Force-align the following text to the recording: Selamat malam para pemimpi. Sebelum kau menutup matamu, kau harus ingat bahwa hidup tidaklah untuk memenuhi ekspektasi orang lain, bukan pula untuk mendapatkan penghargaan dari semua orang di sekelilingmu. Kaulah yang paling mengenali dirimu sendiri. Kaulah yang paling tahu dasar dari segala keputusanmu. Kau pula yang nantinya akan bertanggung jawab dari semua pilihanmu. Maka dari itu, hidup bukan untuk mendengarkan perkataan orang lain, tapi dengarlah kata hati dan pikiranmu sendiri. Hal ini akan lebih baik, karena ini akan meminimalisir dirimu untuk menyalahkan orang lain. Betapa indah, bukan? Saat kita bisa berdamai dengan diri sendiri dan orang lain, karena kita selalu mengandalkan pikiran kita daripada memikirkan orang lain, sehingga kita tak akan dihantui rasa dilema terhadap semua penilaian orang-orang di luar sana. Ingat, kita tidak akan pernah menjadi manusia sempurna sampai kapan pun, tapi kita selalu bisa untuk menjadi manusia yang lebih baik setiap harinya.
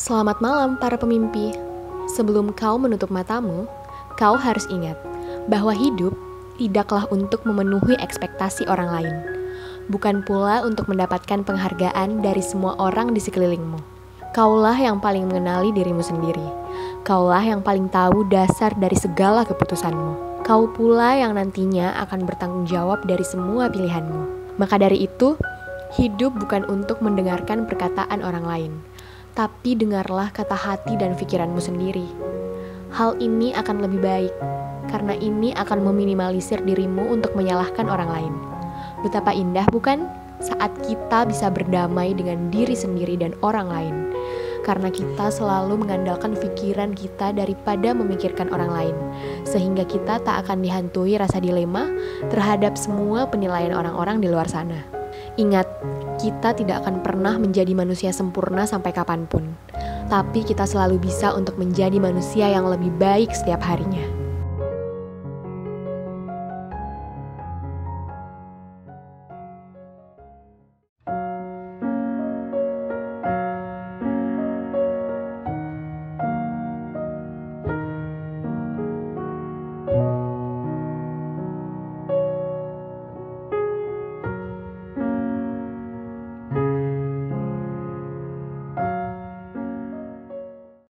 Selamat 0.00 0.40
malam 0.40 0.80
para 0.80 0.96
pemimpi. 0.96 1.52
Sebelum 2.16 2.56
kau 2.56 2.80
menutup 2.80 3.12
matamu, 3.12 3.68
kau 4.16 4.32
harus 4.32 4.64
ingat 4.72 4.96
bahwa 5.44 5.76
hidup 5.76 6.16
tidaklah 6.56 7.04
untuk 7.12 7.44
memenuhi 7.44 8.00
ekspektasi 8.00 8.64
orang 8.64 8.88
lain, 8.88 9.16
bukan 9.92 10.24
pula 10.24 10.64
untuk 10.64 10.88
mendapatkan 10.88 11.44
penghargaan 11.44 12.24
dari 12.24 12.40
semua 12.40 12.80
orang 12.80 13.12
di 13.12 13.20
sekelilingmu. 13.20 13.76
Kaulah 14.32 14.80
yang 14.80 15.04
paling 15.04 15.28
mengenali 15.28 15.68
dirimu 15.68 16.00
sendiri. 16.00 16.48
Kaulah 17.04 17.44
yang 17.44 17.60
paling 17.60 17.92
tahu 17.92 18.24
dasar 18.32 18.72
dari 18.80 18.96
segala 18.96 19.44
keputusanmu. 19.44 20.40
Kau 20.48 20.64
pula 20.72 21.12
yang 21.12 21.36
nantinya 21.36 21.92
akan 22.08 22.24
bertanggung 22.24 22.64
jawab 22.64 23.04
dari 23.04 23.20
semua 23.28 23.68
pilihanmu. 23.68 24.56
Maka 24.56 24.80
dari 24.80 25.04
itu, 25.04 25.36
hidup 26.00 26.40
bukan 26.40 26.64
untuk 26.72 27.04
mendengarkan 27.04 27.68
perkataan 27.68 28.24
orang 28.24 28.48
lain, 28.48 28.72
tapi 29.40 29.72
dengarlah 29.72 30.28
kata 30.36 30.52
hati 30.52 31.00
dan 31.00 31.16
pikiranmu 31.16 31.64
sendiri. 31.64 32.04
Hal 32.92 33.16
ini 33.24 33.56
akan 33.56 33.80
lebih 33.80 34.04
baik, 34.04 34.34
karena 34.92 35.16
ini 35.16 35.56
akan 35.56 35.80
meminimalisir 35.80 36.60
dirimu 36.60 37.08
untuk 37.08 37.32
menyalahkan 37.32 37.88
orang 37.88 38.12
lain. 38.12 38.34
Betapa 39.00 39.32
indah, 39.32 39.64
bukan? 39.72 40.04
Saat 40.44 40.76
kita 40.84 41.24
bisa 41.24 41.48
berdamai 41.48 42.12
dengan 42.12 42.52
diri 42.52 42.76
sendiri 42.76 43.16
dan 43.16 43.32
orang 43.40 43.72
lain, 43.72 43.96
karena 44.60 44.92
kita 44.92 45.32
selalu 45.32 45.88
mengandalkan 45.88 46.36
pikiran 46.36 46.92
kita 46.92 47.32
daripada 47.32 47.96
memikirkan 47.96 48.52
orang 48.52 48.68
lain, 48.68 48.96
sehingga 49.48 49.88
kita 49.88 50.20
tak 50.20 50.36
akan 50.44 50.60
dihantui 50.60 51.16
rasa 51.16 51.40
dilema 51.40 51.88
terhadap 52.28 52.76
semua 52.76 53.24
penilaian 53.24 53.72
orang-orang 53.72 54.20
di 54.20 54.28
luar 54.28 54.52
sana. 54.52 54.99
Ingat, 55.38 55.66
kita 56.18 56.58
tidak 56.58 56.82
akan 56.82 57.06
pernah 57.06 57.38
menjadi 57.38 57.70
manusia 57.70 58.10
sempurna 58.10 58.66
sampai 58.66 58.90
kapan 58.90 59.30
pun, 59.30 59.46
tapi 60.10 60.42
kita 60.42 60.66
selalu 60.66 60.98
bisa 60.98 61.30
untuk 61.38 61.54
menjadi 61.54 62.02
manusia 62.02 62.50
yang 62.50 62.66
lebih 62.66 62.90
baik 62.98 63.30
setiap 63.30 63.62
harinya. 63.62 64.09